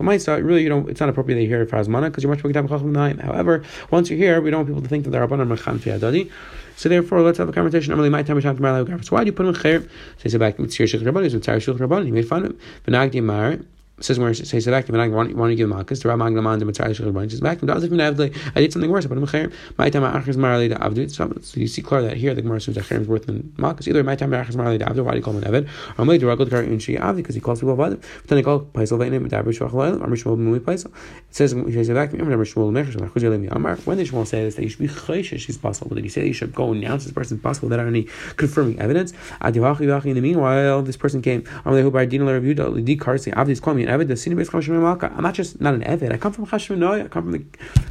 my. 0.09 0.39
Really, 0.43 0.63
you 0.63 0.69
know, 0.69 0.87
it's 0.89 1.01
not 1.01 1.09
appropriate 1.09 1.37
that 1.37 1.43
you 1.43 1.49
hear 1.49 1.63
it 1.63 1.71
for 1.71 1.77
Hazmana 1.77 2.07
because 2.07 2.23
you're 2.23 2.33
much 2.33 2.45
more 2.45 2.53
Chacham 2.53 3.19
However, 3.19 3.63
once 3.91 4.11
you're 4.11 4.19
here, 4.19 4.41
we 4.41 4.51
don't 4.51 4.61
want 4.61 4.69
people 4.69 4.83
to 4.83 4.89
think 4.89 5.05
that 5.05 5.11
they're 5.11 5.27
Rabbanan 5.27 5.57
Mechan 5.57 5.79
Fiadadi. 5.79 6.31
So 6.77 6.89
therefore, 6.89 7.21
let's 7.21 7.39
have 7.39 7.49
a 7.49 7.53
conversation. 7.53 7.91
Normally, 7.91 8.11
my 8.11 8.23
time 8.23 8.39
is 8.39 9.11
why 9.11 9.21
do 9.21 9.27
you 9.27 9.33
put 9.33 9.47
him 9.47 9.55
in 9.55 9.61
Chair? 9.61 9.81
So 9.81 9.89
he 10.23 10.29
said 10.31 10.41
back, 10.41 10.59
it's 10.59 10.79
your 10.79 10.89
Shech 10.89 11.03
Rabbanan, 11.03 11.33
it's 11.33 11.47
Tzar 11.47 11.57
Shech 11.57 11.79
Rabbanan. 11.79 12.07
He 12.07 12.11
made 12.11 12.27
fun 12.27 12.45
of 12.45 12.51
him. 12.85 13.69
Says 14.05 14.19
where 14.19 14.35
says 14.35 14.67
back 14.67 14.87
to 14.87 14.93
want 14.93 15.35
want 15.35 15.51
to 15.51 15.55
give 15.55 15.69
malchus 15.69 16.01
to 16.01 16.09
Ramag 16.09 16.35
Laman 16.35 16.59
the 16.59 16.65
Mitzvah 16.65 16.95
Shul 16.95 17.13
Says 17.29 17.41
back 17.41 17.61
to 17.61 17.67
David 17.67 17.91
Avdei. 17.91 18.37
I 18.55 18.61
did 18.61 18.73
something 18.73 18.91
worse. 18.91 19.07
But 19.07 19.19
I'm 19.19 19.27
chair. 19.27 19.51
My 19.79 19.91
time 19.91 20.03
Achas 20.03 20.37
Marali 20.37 20.69
the 20.69 20.77
Avdu. 20.77 21.11
So 21.11 21.61
you 21.61 21.67
see 21.67 21.83
clear 21.83 22.03
that 22.03 22.17
here 22.17 22.35
the 22.35 22.43
Gemara 22.43 22.61
says 22.61 22.75
that 22.75 22.91
is 22.91 23.09
worse 23.09 23.25
than 23.25 23.53
malchus. 23.57 23.89
Either 23.89 24.03
my 24.03 24.17
time 24.17 24.31
Achas 24.31 24.57
Marali 24.57 24.79
the 24.79 24.85
Avdu. 24.85 25.05
Why 25.05 25.13
do 25.13 25.19
you 25.19 25.23
call 25.23 25.35
him 25.35 25.45
an 25.45 25.53
Eved? 25.53 25.69
Or 25.99 26.05
Malay 26.05 26.19
Duragol 26.19 26.49
Kar 26.49 26.63
Unshi 26.63 26.99
Avdi 26.99 27.17
because 27.17 27.35
he 27.35 27.41
calls 27.41 27.61
people 27.61 27.77
Avadim. 27.77 28.01
But 28.01 28.27
then 28.27 28.39
he 28.39 28.43
they 28.43 28.45
call 28.45 28.61
Paisel 28.61 28.99
Veinim 28.99 29.29
Dabar 29.29 29.45
Shvach 29.45 29.73
Lail. 29.73 30.01
Or 30.03 30.07
Mishmol 30.07 30.39
Mumi 30.39 30.61
Paisel. 30.61 30.87
It 30.87 31.35
says 31.35 31.53
he 31.53 31.73
says 31.73 31.89
me. 31.89 32.19
Remember 32.19 32.45
Shmuel 32.45 32.73
Mecher 32.73 32.93
Shmuel 32.93 33.11
Chuzay 33.11 33.37
Lemi 33.37 33.55
Amar. 33.55 33.77
When 33.77 33.99
did 33.99 34.09
Shmuel 34.09 34.27
say 34.27 34.43
this? 34.45 34.57
That 34.57 34.63
you 34.63 34.69
should 34.69 34.81
be 34.81 34.89
chayshish. 34.89 35.41
She's 35.41 35.59
possible. 35.59 35.89
But 35.89 35.97
did 35.97 36.05
he 36.05 36.11
say 36.11 36.27
you 36.27 36.33
should 36.33 36.55
go 36.55 36.73
and 36.73 36.83
announce 36.83 37.05
this 37.05 37.13
person 37.13 37.39
possible 37.39 37.69
without 37.69 37.87
any 37.87 38.05
confirming 38.37 38.79
evidence? 38.81 39.13
Adivachi 39.41 40.07
In 40.07 40.15
the 40.15 40.21
meanwhile, 40.21 40.83
this 40.83 40.97
person 40.97 41.23
came. 41.23 41.43
Amalei 41.65 41.89
Hubar 41.89 42.09
Dinah 42.09 42.25
Rav 42.25 42.43
Yudah 42.43 42.73
Lidi 42.73 42.97
Karsi 42.97 43.33
Avdi 43.33 43.51
is 43.51 43.61
calling 43.61 43.79
me 43.79 43.92
Eved. 43.99 44.09
The 44.09 44.15
Sinibes 44.15 45.17
I'm 45.17 45.23
not 45.23 45.35
just 45.35 45.61
not 45.61 45.75
an 45.75 45.83
Eved. 45.83 46.13
I 46.13 46.17
come 46.17 46.33
from 46.33 46.47
Chashmonai. 46.47 47.05
I 47.05 47.09
come 47.09 47.25
from 47.25 47.33
the, 47.33 47.45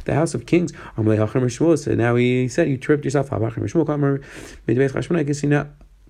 the 0.04 0.14
house 0.14 0.34
of 0.34 0.46
kings. 0.46 0.72
So 1.84 1.94
now 1.94 2.14
he 2.16 2.48
said 2.48 2.68
you 2.68 2.76
tripped 2.76 3.04
yourself 3.04 3.32
up. 3.32 3.40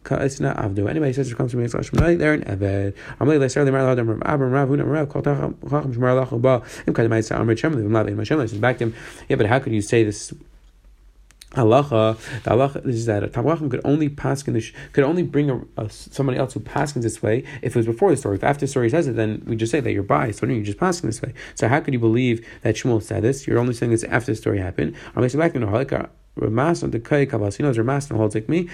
Not 0.02 0.56
Avdu. 0.56 0.90
Anybody 0.90 1.12
says 1.12 1.30
it 1.30 1.36
comes 1.36 1.52
from 1.52 1.60
Yitzchak 1.60 1.90
Shmonai, 1.90 2.18
they're 2.18 2.34
an 2.34 2.42
Eved. 2.42 2.94
Amalei 3.20 3.38
Leiser 3.38 3.64
Lemar 3.64 3.96
Lahadam 3.96 4.08
Rav 4.08 4.34
Abram 4.34 4.50
Rav 4.50 4.68
Huna 4.68 4.90
Rav 4.90 5.08
Kol 5.08 5.22
Tacham 5.22 5.54
Shmar 5.60 6.26
Lachal 6.26 6.40
Ba 6.42 6.62
Im 6.86 6.94
Kadamai 6.94 7.24
Sa 7.24 7.38
Amrit 7.38 7.58
Shem 7.58 7.74
Levim 7.74 7.90
Lavim 7.90 8.18
Hashem 8.18 8.40
Says 8.48 8.58
back 8.58 8.78
to 8.78 8.84
him, 8.84 8.94
yeah, 9.28 9.36
but 9.36 9.46
how 9.46 9.60
could 9.60 9.72
you 9.72 9.80
say 9.80 10.02
this 10.02 10.32
halacha, 11.54 12.16
the 12.42 12.50
halacha 12.50 12.86
is 12.86 13.06
that 13.06 13.22
a 13.22 13.28
Tamachim 13.28 13.70
could 13.70 13.80
only 13.84 14.08
pass 14.08 14.46
in 14.46 14.54
this, 14.54 14.72
could 14.92 15.04
only 15.04 15.22
bring 15.22 15.50
a, 15.50 15.60
a, 15.76 15.88
somebody 15.90 16.38
else 16.38 16.54
who 16.54 16.60
passes 16.60 17.02
this 17.02 17.22
way 17.22 17.44
if 17.62 17.74
it 17.74 17.78
was 17.78 17.86
before 17.86 18.10
the 18.10 18.16
story. 18.16 18.36
If 18.36 18.44
after 18.44 18.66
the 18.66 18.70
story 18.70 18.90
says 18.90 19.06
it, 19.06 19.16
then 19.16 19.42
we 19.46 19.56
just 19.56 19.72
say 19.72 19.80
that 19.80 19.92
you're 19.92 20.02
biased. 20.02 20.40
So 20.40 20.46
you're 20.46 20.62
just 20.62 20.78
passing 20.78 21.08
this 21.08 21.22
way. 21.22 21.34
So 21.54 21.68
how 21.68 21.80
could 21.80 21.94
you 21.94 22.00
believe 22.00 22.46
that 22.62 22.74
Shmuel 22.74 23.02
said 23.02 23.22
this? 23.22 23.46
You're 23.46 23.58
only 23.58 23.74
saying 23.74 23.92
this 23.92 24.04
after 24.04 24.32
the 24.32 24.36
story 24.36 24.58
happened. 24.58 24.96
Ramas 26.34 26.82
and 26.82 26.92
the 26.92 27.00
Kai 27.00 27.26
Kabasinos, 27.26 27.76
Ramas 27.76 28.08
and 28.08 28.18
holds 28.18 28.34
like 28.34 28.48
me, 28.48 28.68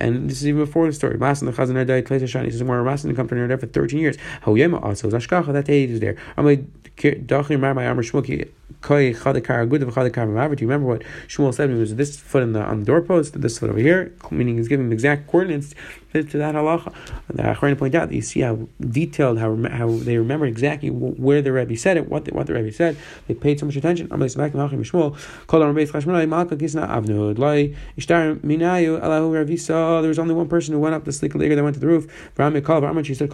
and 0.00 0.28
this 0.28 0.38
is 0.38 0.48
even 0.48 0.64
before 0.64 0.86
the 0.86 0.92
story. 0.92 1.16
Ramas 1.16 1.42
and 1.42 1.52
the 1.52 1.56
Chazan 1.56 1.86
died, 1.86 2.06
Tleisa 2.06 2.24
Shani. 2.24 2.46
This 2.46 2.56
is 2.56 2.64
where 2.64 2.82
Ramas 2.82 3.04
and 3.04 3.14
company 3.14 3.40
are 3.40 3.46
there 3.46 3.58
for 3.58 3.66
13 3.66 4.00
years. 4.00 4.16
Hoyema 4.42 4.82
also, 4.82 5.08
Zashkacha, 5.08 5.52
that 5.52 5.66
day 5.66 5.84
is 5.84 6.00
there. 6.00 6.16
I'm 6.36 6.44
like, 6.44 6.64
Dachim 6.96 7.62
Rabbi 7.62 7.86
Amr 7.86 8.02
Shmuel, 8.02 8.48
Kai 8.80 9.12
Chadakar 9.12 9.68
Good 9.68 9.82
of 9.82 9.94
Chadakar. 9.94 10.56
Do 10.56 10.64
you 10.64 10.68
remember 10.68 10.86
what 10.86 11.02
Shmuel 11.28 11.54
said? 11.54 11.70
It 11.70 11.74
was 11.74 11.96
this 11.96 12.18
foot 12.18 12.42
in 12.42 12.52
the, 12.52 12.60
on 12.60 12.80
the 12.80 12.86
doorpost, 12.86 13.40
this 13.40 13.58
foot 13.58 13.70
over 13.70 13.78
here, 13.78 14.12
meaning 14.30 14.56
he's 14.56 14.68
giving 14.68 14.92
exact 14.92 15.26
coordinates 15.26 15.74
to 16.22 16.38
that 16.38 16.54
halacha. 16.54 16.94
The 17.28 17.42
Achron 17.42 17.76
point 17.76 17.94
out 17.94 18.08
that 18.08 18.14
you 18.14 18.22
see 18.22 18.40
how 18.40 18.68
detailed, 18.80 19.38
how 19.38 19.56
how 19.68 19.90
they 19.90 20.16
remember 20.16 20.46
exactly 20.46 20.88
where 20.90 21.42
the 21.42 21.52
Rebbe 21.52 21.76
said 21.76 21.96
it, 21.96 22.08
what 22.08 22.24
the, 22.24 22.32
what 22.32 22.46
the 22.46 22.54
Rebbe 22.54 22.70
said. 22.72 22.96
They 23.26 23.34
paid 23.34 23.58
so 23.58 23.66
much 23.66 23.74
attention. 23.76 24.06
There 24.08 24.18
was 24.18 24.36
only 30.18 30.34
one 30.34 30.48
person 30.48 30.74
who 30.74 30.80
went 30.80 30.94
up 30.94 31.04
the 31.04 31.12
slick 31.12 31.34
lager 31.34 31.56
that 31.56 31.64
went 31.64 31.74
to 31.74 31.80
the 31.80 31.86
roof. 31.86 32.06
She 33.06 33.14
said, 33.14 33.30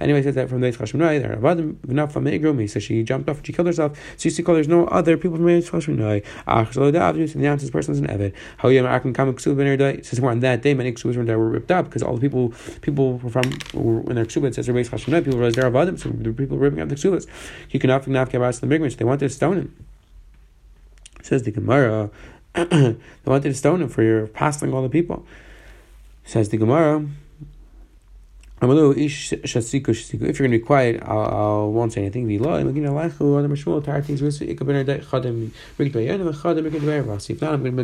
Anyway, 0.00 0.22
says 0.22 0.34
that 0.34 0.48
from 0.48 0.60
the 0.60 2.58
He 2.60 2.66
said 2.66 2.82
she 2.82 3.02
jumped 3.02 3.28
off 3.28 3.36
and 3.36 3.46
she 3.46 3.52
killed 3.52 3.66
herself 3.66 3.87
himself. 3.90 4.20
So 4.20 4.26
you 4.26 4.30
see, 4.30 4.42
there's 4.42 4.68
no 4.68 4.86
other 4.86 5.16
people 5.16 5.36
from 5.36 5.46
Yisrael. 5.46 6.24
Ach, 6.46 6.72
so 6.72 6.90
the 6.90 6.98
Avdus, 6.98 7.34
and 7.34 7.44
the 7.44 7.48
answer 7.48 7.78
is 7.78 7.88
an 7.98 8.06
Evid. 8.06 8.34
How 8.58 8.68
you 8.68 8.86
Akim 8.86 9.12
Kam 9.12 9.32
Ksuba 9.34 9.56
Ben 9.56 9.78
Erdai? 9.78 10.04
Says 10.04 10.20
on 10.20 10.40
that 10.40 10.62
day, 10.62 10.74
many 10.74 10.92
Ksubas 10.92 11.16
were 11.16 11.48
ripped 11.48 11.70
up 11.70 11.86
because 11.86 12.02
all 12.02 12.14
the 12.14 12.20
people, 12.20 12.52
people 12.80 13.18
were 13.18 13.30
from, 13.30 13.44
when 13.72 14.16
their 14.16 14.24
Ksuba, 14.24 14.48
it 14.48 14.54
says 14.54 14.68
Rebbeis 14.68 14.88
Chashonai, 14.88 15.24
people 15.24 15.38
were 15.38 15.50
there 15.50 15.70
Avadim, 15.70 15.98
so 15.98 16.10
the 16.10 16.32
people 16.32 16.58
ripping 16.58 16.80
up 16.80 16.88
the 16.88 16.94
Ksubas. 16.94 17.26
You 17.70 17.80
can 17.80 17.90
often 17.90 18.12
not 18.12 18.30
get 18.30 18.38
the 18.38 18.66
Migmash, 18.66 18.96
they 18.96 19.04
wanted 19.04 19.20
to 19.20 19.30
stone 19.30 19.58
him. 19.58 19.86
Says 21.22 21.42
the 21.42 21.50
Gemara, 21.50 22.10
they 22.54 22.96
wanted 23.24 23.48
to 23.48 23.54
stone 23.54 23.82
him 23.82 23.88
for 23.88 24.02
your 24.02 24.26
passing 24.26 24.72
all 24.72 24.82
the 24.82 24.88
people. 24.88 25.26
Says 26.24 26.48
the 26.50 26.56
Gemara, 26.56 27.06
if 28.60 30.12
you're 30.12 30.32
going 30.32 30.34
to 30.34 30.48
be 30.48 30.58
quiet, 30.58 31.02
I, 31.02 31.12
won't 31.64 31.92
say 31.92 32.00
anything. 32.02 32.28
If 32.30 32.40
not, 32.40 32.54
I'm 32.58 32.72
going 32.72 32.84
to 32.84 32.90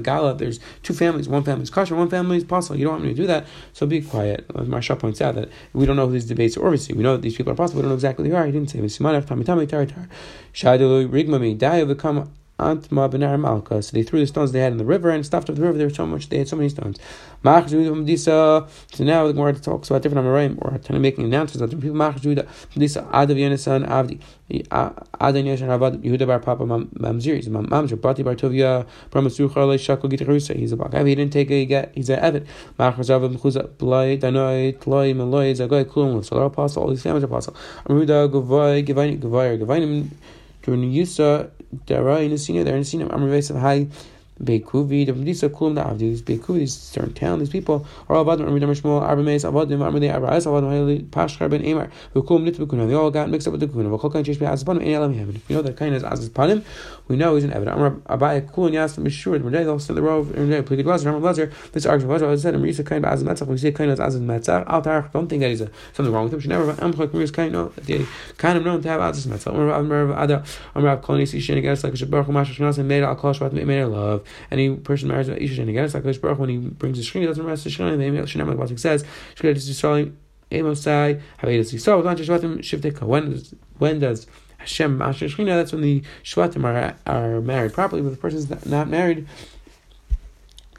megala. 0.01 0.39
There's 0.39 0.61
two 0.83 0.95
families. 0.95 1.29
One 1.29 1.45
family 1.45 1.63
is 1.63 1.71
kosher, 1.71 1.95
one 1.95 2.11
family 2.11 2.39
is 2.39 2.45
possible. 2.45 2.77
You 2.77 2.85
don't 2.85 2.95
want 2.95 3.05
me 3.05 3.11
to 3.11 3.15
do 3.15 3.27
that, 3.27 3.47
so 3.73 3.87
be 3.87 4.03
quiet. 4.03 4.49
Marsha 4.49 4.99
points 4.99 5.21
out 5.21 5.37
that 5.37 5.49
we 5.73 5.87
don't 5.87 5.97
know 5.97 6.07
who 6.07 6.13
these 6.13 6.27
debates 6.27 6.57
are 6.57 6.65
obviously. 6.65 6.95
We 6.95 7.03
know 7.03 7.13
that 7.13 7.23
these 7.23 7.37
people 7.37 7.53
are 7.53 7.57
possible. 7.57 7.79
We 7.79 7.83
don't 7.83 7.91
know 7.91 7.95
exactly 7.95 8.25
who 8.25 8.31
they 8.31 8.37
are. 8.37 8.47
He 8.47 8.53
didn't 8.53 8.71
say. 8.71 8.81
Antma 12.59 13.11
benar 13.11 13.37
Malka. 13.37 13.83
So 13.83 13.97
they 13.97 14.05
threw 14.05 14.21
the 14.21 14.27
stones 14.29 14.53
they 14.53 14.61
had 14.61 14.71
in 14.71 14.79
the 14.79 14.85
river 14.85 15.11
and 15.11 15.27
stuffed 15.27 15.51
up 15.51 15.57
the 15.57 15.63
river. 15.63 15.77
There 15.77 15.89
was 15.89 15.97
so 15.97 16.07
much. 16.07 16.29
They 16.29 16.39
had 16.39 16.47
so 16.47 16.55
many 16.55 16.69
stones. 16.69 17.01
So 17.43 17.51
now 17.51 19.27
the 19.27 19.33
Gemara 19.33 19.55
talks 19.55 19.91
about 19.91 20.03
different 20.03 20.25
Amoraim 20.27 20.57
or 20.63 20.71
kind 20.71 20.91
of 20.91 21.01
making 21.01 21.25
announcements 21.25 21.57
about 21.57 21.71
different 21.71 21.83
people. 21.83 21.99
Adav 21.99 23.37
Yonasan 23.37 23.87
Avdi 23.89 24.21
Adan 25.21 25.45
Yeshan 25.45 25.69
Avad 25.69 26.01
Yehuda 26.03 26.27
Bar 26.29 26.39
Papa 26.39 26.65
Mamzir. 26.65 27.35
He's 27.35 27.49
Mamzer 27.49 28.01
Bati 28.01 28.23
Bar 28.23 28.37
Tovia 28.37 28.87
Bramasur 29.11 29.53
Charle 29.53 29.77
Shakal 29.77 30.09
Gita. 30.09 30.25
He's 30.55 30.73
a 30.73 30.77
Bakav. 30.77 31.07
He 31.09 31.15
didn't 31.17 31.33
take 31.33 31.51
a 31.51 31.65
get. 31.67 31.91
He's 31.95 32.09
an 32.09 32.21
Evid. 32.21 32.47
Mach 32.79 32.97
Zav 32.99 33.29
Mchuza 33.37 33.67
Blai 33.69 34.17
Danoi 34.19 34.75
Tloi 34.79 35.13
Maloi 35.13 35.53
Zagai 35.55 35.85
Kulum. 35.87 36.25
So 36.25 36.37
they're 36.37 36.45
apostle. 36.45 36.85
All 36.85 36.91
these 36.91 37.03
families 37.03 37.25
apostle. 37.25 37.55
Amuda 37.87 38.29
Gavai 38.31 38.87
Gavai 38.87 39.19
Gavai 39.19 39.59
Gavainim. 39.59 40.11
During 40.63 40.91
Yusa 40.91 41.25
Dara 41.35 41.51
in 41.51 41.51
the 41.51 41.64
senior 42.39 42.65
there 42.65 42.75
in 42.75 42.81
the 42.81 42.85
senior 42.85 43.07
I'm 43.07 43.23
Amr 43.23 43.41
High 43.61 43.89
the 44.41 44.59
Disa 44.59 45.49
Kulum, 45.49 45.75
the 45.77 45.83
Avdis, 45.83 46.23
Beikuvi, 46.23 46.59
these 46.59 46.77
certain 46.77 47.13
town, 47.15 47.39
these 47.39 47.51
people 47.51 47.87
are 48.09 48.17
all 48.17 48.25
Avadim, 48.25 48.47
Amr 48.47 48.75
Shmuel, 48.75 49.01
Arba 49.01 49.23
Avadim, 49.23 49.81
Amr 49.81 50.01
De 50.01 50.11
Arba 50.11 50.33
Eis, 50.33 50.45
Avadim, 50.47 51.07
Pashkar 51.07 51.49
Ben 51.49 51.65
Amar, 51.65 51.91
Bekulum 52.15 52.43
Nit 52.43 52.57
Bekuna, 52.57 52.89
they 52.89 52.95
all 52.95 53.11
got 53.11 53.31
mixed 53.31 53.47
up 53.47 53.53
with 53.53 53.61
the 53.61 53.69
Kuna, 53.69 53.89
Vakokan 53.91 54.25
Chesh 54.25 54.41
Be 54.41 54.47
Azpanim, 54.47 54.83
Any 54.83 54.95
Elam 54.95 55.15
Heaven. 55.15 55.37
If 55.37 55.49
you 55.49 55.57
know 55.57 55.63
that 55.63 55.77
kind 55.77 55.95
is 55.95 56.03
Azpanim, 56.03 56.65
we 57.07 57.17
know 57.17 57.37
he's 57.37 57.45
an 57.45 57.51
Evid. 57.51 57.73
Amr 57.73 57.91
Abai 58.01 58.51
Kulun 58.51 58.73
Yas, 58.73 58.97
Mishur, 58.97 59.33
the 59.33 59.49
Merdei, 59.49 59.71
also 59.71 59.95
the 59.95 60.01
Rov, 60.01 60.35
and 60.35 60.51
Merdei, 60.51 60.63
Plikid 60.63 60.85
Lazar, 60.85 61.11
Amr 61.11 61.21
Lazar, 61.21 61.53
this 61.73 61.87
argument, 61.87 62.23
I 62.23 62.35
said, 62.37 62.55
Amr 62.55 62.67
Yisa 62.67 62.81
of 62.81 63.05
Azim 63.05 63.29
Metzach, 63.29 63.47
we 63.47 63.57
say 63.57 63.71
kind 63.71 63.93
of 63.93 64.01
Azim 64.01 64.27
Metzach, 64.27 64.67
Al 64.67 64.83
Tarach, 64.83 65.13
don't 65.13 65.29
think 65.29 65.43
that 65.43 65.51
he's 65.51 65.61
a, 65.61 65.71
something 65.93 66.13
wrong 66.13 66.25
with 66.25 66.35
him, 66.35 66.41
she 66.41 66.49
never, 66.49 66.73
Amchak 66.75 67.15
Mir 67.15 67.23
is 67.23 67.31
kind 67.31 67.55
of, 67.55 67.75
the 67.87 68.05
of 68.43 68.65
known 68.65 68.83
to 68.83 68.89
have 68.89 69.01
Azim 69.01 69.33
Metzach, 69.33 69.55
Amr 69.55 69.71
Amr 69.71 70.25
Ada, 70.25 70.45
Amr 70.75 70.89
Ab 70.89 71.03
Kolani, 71.03 71.23
Sishin, 71.23 71.57
against 71.57 71.85
like 71.85 71.93
a 71.93 71.97
Shabbar, 71.97 72.25
Chumash, 72.25 72.53
Shmanas, 72.53 72.79
and 72.79 72.89
made 72.89 73.05
Al 73.05 73.15
Kol 73.15 73.33
Shvat, 73.33 73.53
made 73.53 73.85
love, 73.85 74.24
any 74.51 74.75
person 74.77 75.09
marries 75.09 75.29
Isha 75.29 75.61
and 75.61 75.71
again, 75.71 75.85
it's 75.85 75.95
like 75.95 76.05
Baruch 76.21 76.39
when 76.39 76.49
he 76.49 76.57
brings 76.59 76.99
the 76.99 77.05
Shechina, 77.05 77.27
doesn't 77.27 77.45
rest 77.45 77.65
the 77.65 77.71
Shechina. 77.71 77.97
The 77.97 78.05
Shechina, 78.05 78.47
like 78.47 78.57
Pasuk 78.57 78.79
says, 78.79 79.05
Shechina 79.35 79.57
is 79.57 79.69
Yisrael, 79.69 80.13
Amosai, 80.51 81.21
Havedas 81.41 81.73
Yisrael, 81.73 82.03
V'lan 82.03 82.17
Shvatim, 82.17 82.59
Shivteka. 82.59 83.03
When 83.03 83.31
does 83.31 83.55
when 83.79 84.01
does 84.01 84.27
Hashem 84.59 84.99
Masha 84.99 85.27
Shechina? 85.27 85.57
That's 85.57 85.73
when 85.73 85.83
the 85.83 86.03
Shvatim 86.23 86.65
are 86.65 86.97
are 87.07 87.41
married 87.41 87.73
properly, 87.73 88.03
but 88.03 88.11
the 88.11 88.17
person 88.17 88.39
is 88.39 88.67
not 88.67 88.89
married 88.89 89.27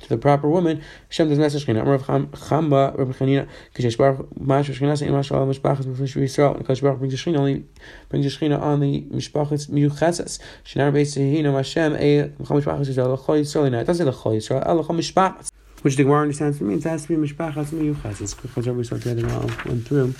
to 0.01 0.09
the 0.09 0.17
proper 0.17 0.49
woman, 0.49 0.81
Hashem 1.09 1.29
does 1.29 1.39
message 1.39 1.65
Shechina. 1.65 1.81
Amar 1.81 1.99
Chamba, 1.99 2.97
Rabbi 2.97 3.11
Chanina, 3.13 3.47
Kishesh 3.73 3.97
Baruch, 3.97 4.39
Mash 4.39 4.69
Shechina, 4.69 4.97
Sein 4.97 5.11
Mash 5.11 5.27
Shalom 5.27 5.51
Mishpachas, 5.51 5.85
B'Fish 5.85 6.15
Yisrael, 6.21 6.55
and 6.57 6.65
brings 6.99 7.13
the 7.13 7.31
Shechina, 7.31 7.37
only 7.37 7.65
brings 8.09 8.25
the 8.25 8.31
Shechina 8.31 8.61
on 8.61 8.79
the 8.79 9.01
Mishpachas 9.03 9.69
Miyuchetzes. 9.69 10.39
Shinar 10.65 10.91
Beis 10.91 11.15
Sehino 11.17 11.53
Hashem, 11.53 11.95
E, 11.95 12.31
Mishpachas 12.43 12.87
Yisrael, 12.87 13.13
L'chol 13.13 13.39
Yisrael, 13.41 13.67
it 13.67 13.85
doesn't 13.85 14.05
say 14.05 14.11
L'chol 14.11 14.35
Yisrael, 14.35 14.79
L'chol 14.79 14.95
Mishpachas. 14.97 15.51
Which 15.81 15.95
the 15.97 16.03
Gemara 16.03 16.21
understands 16.23 16.57
to 16.57 16.63
mean 16.63 16.79
it 16.79 16.83
has 16.83 17.03
to 17.03 17.09
be 17.09 17.15
Mishpachas 17.15 17.67
Miyuchetzes, 17.67 18.41
because 18.41 18.67
every 18.67 18.83
sort 18.85 19.01
together 19.01 19.21
now 19.25 19.41
went 19.65 19.87
through, 19.87 20.13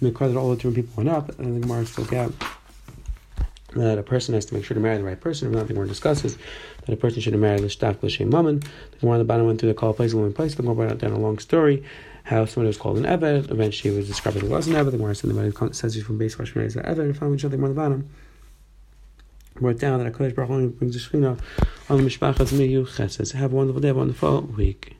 make 0.00 0.14
clear 0.14 0.30
that 0.30 0.38
all 0.38 0.50
the 0.50 0.56
different 0.56 0.76
people 0.76 0.92
went 0.96 1.08
up, 1.08 1.38
and 1.38 1.56
the 1.56 1.60
Gemara 1.60 1.86
spoke 1.86 2.12
out 2.12 2.34
that 3.76 3.98
a 3.98 4.02
person 4.02 4.34
has 4.34 4.44
to 4.46 4.54
make 4.54 4.64
sure 4.64 4.74
to 4.74 4.80
marry 4.80 4.96
the 4.96 5.04
right 5.04 5.20
person. 5.20 5.48
If 5.48 5.54
nothing 5.54 5.68
the 5.68 5.74
Gemara 5.74 5.88
discusses 5.88 6.36
that 6.86 6.92
a 6.92 6.96
person 6.96 7.20
should 7.20 7.32
have 7.32 7.42
married 7.42 7.62
Lishtaf 7.62 8.02
L'Shem 8.02 8.28
Mammon. 8.28 8.60
The 8.60 8.98
Gemara 9.00 9.14
on 9.14 9.18
the 9.18 9.24
bottom 9.24 9.46
went 9.46 9.60
through 9.60 9.70
the 9.70 9.74
call 9.74 9.94
place, 9.94 10.14
one 10.14 10.32
place. 10.32 10.54
The 10.54 10.62
Gemara 10.62 10.74
brought 10.74 10.98
down 10.98 11.12
a 11.12 11.18
long 11.18 11.38
story 11.38 11.82
how 12.24 12.44
somebody 12.44 12.68
was 12.68 12.76
called 12.76 12.98
an 12.98 13.04
Eved. 13.04 13.50
Eventually, 13.50 13.94
it 13.94 13.96
was 13.96 14.08
described 14.08 14.36
as 14.36 14.44
was 14.44 14.68
an 14.68 14.74
Eved. 14.74 14.90
The 14.90 14.98
Gemara 14.98 15.14
said 15.14 15.30
the 15.30 15.74
says 15.74 15.94
he's 15.94 16.04
from 16.04 16.18
base 16.18 16.34
question 16.34 16.62
is 16.62 16.76
an 16.76 16.84
Eved. 16.84 17.00
And 17.00 17.16
finally, 17.16 17.36
the 17.36 17.48
Gemara 17.48 17.70
on 17.70 17.74
the 17.74 17.80
bottom 17.80 18.10
wrote 19.56 19.78
down 19.78 19.98
that 19.98 20.06
a 20.06 20.10
Kodesh 20.10 20.34
Baruch 20.34 20.50
Hu 20.50 20.68
brings 20.70 20.94
the 20.94 21.00
Shechina 21.00 21.38
on 21.88 21.96
the 21.98 22.02
Mishpachas 22.02 22.52
Miyu 22.52 22.86
Chesed. 22.86 23.32
Have 23.32 23.52
a 23.52 23.56
wonderful 23.56 23.80
day, 23.80 23.90
a 23.90 23.94
wonderful 23.94 24.42
week. 24.42 24.96